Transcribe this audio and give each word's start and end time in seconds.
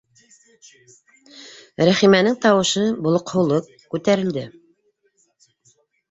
—Рәхимәнең 1.89 2.37
тауышы 2.45 2.85
болоҡһоулы 3.07 3.59
күтәрелде. 3.91 4.47